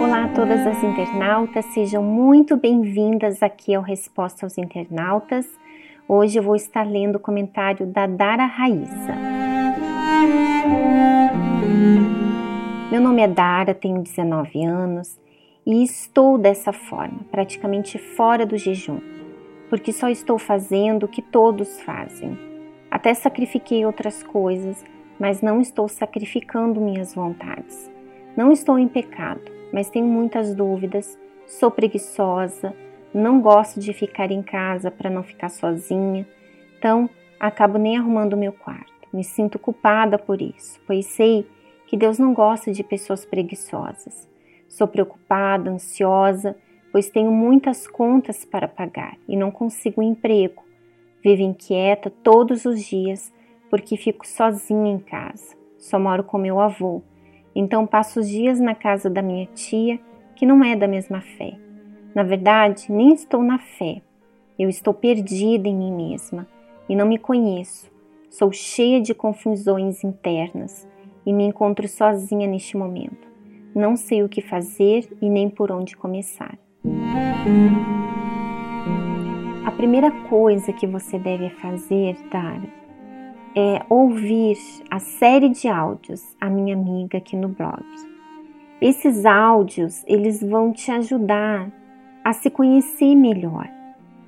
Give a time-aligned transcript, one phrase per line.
[0.00, 5.46] Olá a todas as internautas, sejam muito bem-vindas aqui ao Resposta aos Internautas.
[6.08, 9.14] Hoje eu vou estar lendo o comentário da Dara Raíssa.
[12.90, 15.16] Meu nome é Dara, tenho 19 anos
[15.64, 18.98] e estou dessa forma, praticamente fora do jejum,
[19.70, 22.51] porque só estou fazendo o que todos fazem.
[22.92, 24.84] Até sacrifiquei outras coisas,
[25.18, 27.90] mas não estou sacrificando minhas vontades.
[28.36, 29.40] Não estou em pecado,
[29.72, 32.76] mas tenho muitas dúvidas, sou preguiçosa,
[33.14, 36.28] não gosto de ficar em casa para não ficar sozinha,
[36.76, 37.08] então
[37.40, 38.92] acabo nem arrumando meu quarto.
[39.10, 41.46] Me sinto culpada por isso, pois sei
[41.86, 44.28] que Deus não gosta de pessoas preguiçosas.
[44.68, 46.54] Sou preocupada, ansiosa,
[46.92, 50.62] pois tenho muitas contas para pagar e não consigo um emprego.
[51.22, 53.32] Vivo inquieta todos os dias
[53.70, 55.56] porque fico sozinha em casa.
[55.78, 57.02] Só moro com meu avô,
[57.54, 59.98] então passo os dias na casa da minha tia,
[60.34, 61.56] que não é da mesma fé.
[62.14, 64.02] Na verdade, nem estou na fé.
[64.58, 66.46] Eu estou perdida em mim mesma
[66.88, 67.90] e não me conheço.
[68.30, 70.88] Sou cheia de confusões internas
[71.24, 73.28] e me encontro sozinha neste momento.
[73.74, 76.58] Não sei o que fazer e nem por onde começar.
[79.82, 82.62] Primeira coisa que você deve fazer, Tara,
[83.52, 84.56] é ouvir
[84.88, 87.82] a série de áudios a minha amiga aqui no blog.
[88.80, 91.68] Esses áudios, eles vão te ajudar
[92.22, 93.68] a se conhecer melhor,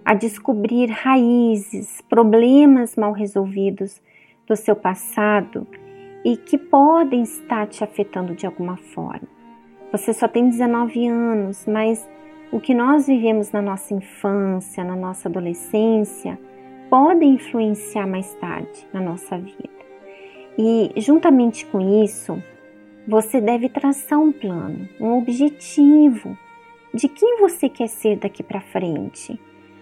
[0.04, 4.02] a descobrir raízes, problemas mal resolvidos
[4.48, 5.68] do seu passado
[6.24, 9.28] e que podem estar te afetando de alguma forma.
[9.92, 12.04] Você só tem 19 anos, mas
[12.54, 16.38] o que nós vivemos na nossa infância, na nossa adolescência,
[16.88, 19.68] pode influenciar mais tarde na nossa vida.
[20.56, 22.40] E juntamente com isso,
[23.08, 26.38] você deve traçar um plano, um objetivo
[26.94, 29.36] de quem você quer ser daqui para frente.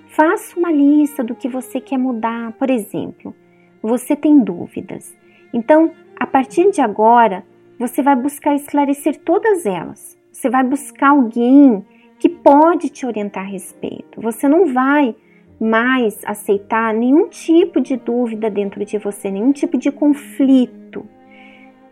[0.06, 2.52] Faça uma lista do que você quer mudar.
[2.52, 3.34] Por exemplo,
[3.82, 5.14] você tem dúvidas.
[5.52, 7.44] Então, a partir de agora,
[7.78, 10.18] você vai buscar esclarecer todas elas.
[10.32, 11.84] Você vai buscar alguém
[12.22, 14.20] que pode te orientar a respeito.
[14.20, 15.12] Você não vai
[15.60, 21.04] mais aceitar nenhum tipo de dúvida dentro de você, nenhum tipo de conflito.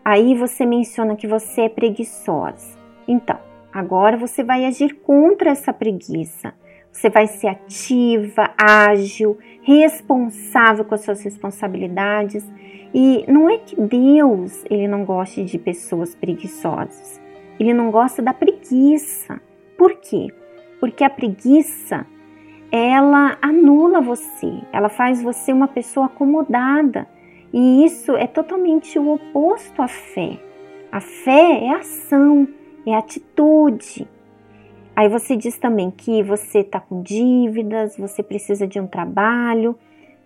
[0.05, 2.77] Aí você menciona que você é preguiçosa.
[3.05, 3.37] Então,
[3.73, 6.53] agora você vai agir contra essa preguiça.
[6.89, 12.49] Você vai ser ativa, ágil, responsável com as suas responsabilidades
[12.93, 17.19] e não é que Deus ele não goste de pessoas preguiçosas.
[17.59, 19.41] Ele não gosta da preguiça.
[19.81, 20.27] Por quê?
[20.79, 22.05] Porque a preguiça
[22.71, 27.07] ela anula você, ela faz você uma pessoa acomodada.
[27.51, 30.37] E isso é totalmente o oposto à fé.
[30.91, 32.47] A fé é ação,
[32.85, 34.07] é atitude.
[34.95, 39.75] Aí você diz também que você está com dívidas, você precisa de um trabalho,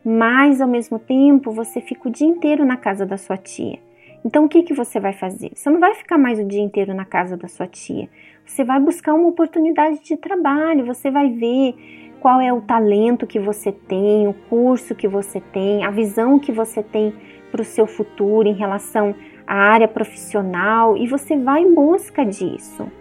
[0.03, 3.79] mas ao mesmo tempo você fica o dia inteiro na casa da sua tia.
[4.25, 5.51] Então o que, que você vai fazer?
[5.53, 8.09] Você não vai ficar mais o dia inteiro na casa da sua tia.
[8.43, 11.75] Você vai buscar uma oportunidade de trabalho, você vai ver
[12.19, 16.51] qual é o talento que você tem, o curso que você tem, a visão que
[16.51, 17.13] você tem
[17.51, 19.13] para o seu futuro em relação
[19.45, 22.91] à área profissional e você vai em busca disso.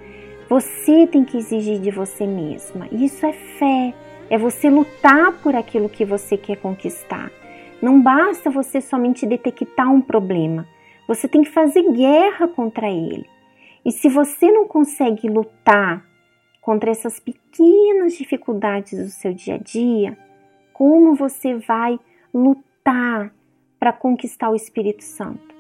[0.50, 2.86] Você tem que exigir de você mesma.
[2.92, 3.94] Isso é fé,
[4.28, 7.30] é você lutar por aquilo que você quer conquistar.
[7.80, 10.66] Não basta você somente detectar um problema,
[11.06, 13.26] você tem que fazer guerra contra ele.
[13.84, 16.04] E se você não consegue lutar
[16.60, 20.16] contra essas pequenas dificuldades do seu dia a dia,
[20.72, 22.00] como você vai
[22.32, 23.32] lutar
[23.78, 25.54] para conquistar o Espírito Santo?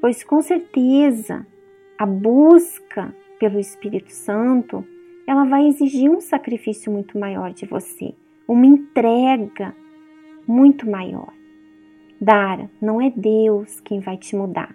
[0.00, 1.46] Pois com certeza
[1.96, 4.84] a busca pelo Espírito Santo
[5.26, 8.14] ela vai exigir um sacrifício muito maior de você,
[8.48, 9.74] uma entrega
[10.46, 11.32] muito maior.
[12.20, 14.74] Dara, não é Deus quem vai te mudar.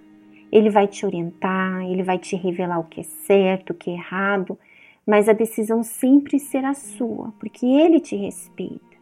[0.56, 3.96] Ele vai te orientar, ele vai te revelar o que é certo, o que é
[3.96, 4.57] errado,
[5.06, 8.96] mas a decisão sempre será sua, porque ele te respeita.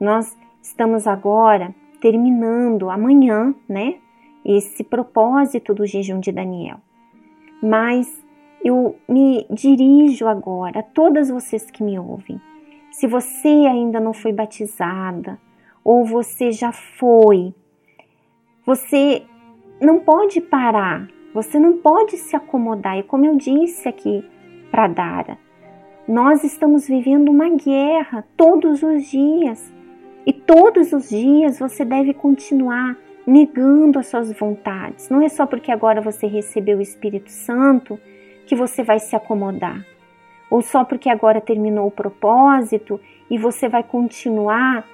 [0.00, 3.96] Nós estamos agora terminando amanhã, né,
[4.44, 6.78] esse propósito do jejum de Daniel.
[7.60, 8.24] Mas
[8.64, 12.40] eu me dirijo agora a todas vocês que me ouvem.
[12.92, 15.36] Se você ainda não foi batizada
[15.82, 17.52] ou você já foi,
[18.64, 19.24] você
[19.80, 22.98] não pode parar, você não pode se acomodar.
[22.98, 24.24] E como eu disse aqui
[24.70, 25.38] para Dara,
[26.08, 29.72] nós estamos vivendo uma guerra todos os dias.
[30.24, 32.96] E todos os dias você deve continuar
[33.26, 35.08] negando as suas vontades.
[35.08, 37.98] Não é só porque agora você recebeu o Espírito Santo
[38.46, 39.84] que você vai se acomodar,
[40.48, 44.86] ou só porque agora terminou o propósito e você vai continuar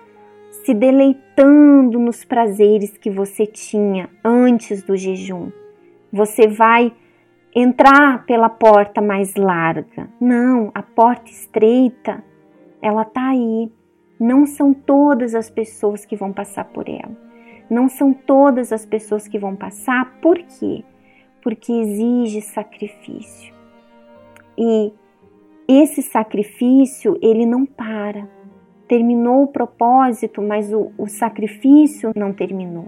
[0.65, 5.51] se deleitando nos prazeres que você tinha antes do jejum.
[6.13, 6.93] Você vai
[7.55, 10.09] entrar pela porta mais larga.
[10.21, 12.23] Não, a porta estreita,
[12.81, 13.71] ela tá aí.
[14.19, 17.17] Não são todas as pessoas que vão passar por ela.
[17.69, 20.19] Não são todas as pessoas que vão passar.
[20.21, 20.85] Por quê?
[21.43, 23.53] Porque exige sacrifício.
[24.57, 24.93] E
[25.67, 28.29] esse sacrifício, ele não para.
[28.89, 32.87] Terminou o propósito, mas o, o sacrifício não terminou.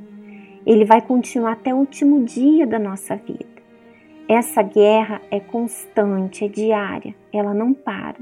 [0.67, 3.55] Ele vai continuar até o último dia da nossa vida.
[4.29, 8.17] Essa guerra é constante, é diária, ela não para.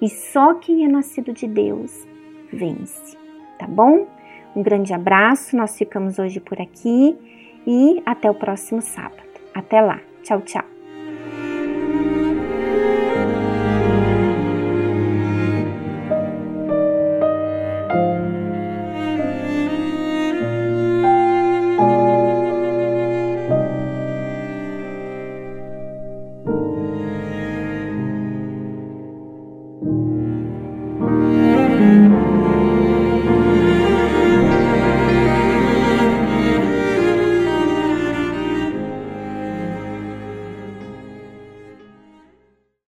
[0.00, 2.06] E só quem é nascido de Deus
[2.52, 3.16] vence,
[3.58, 4.06] tá bom?
[4.56, 7.16] Um grande abraço, nós ficamos hoje por aqui
[7.66, 9.22] e até o próximo sábado.
[9.54, 10.71] Até lá, tchau, tchau.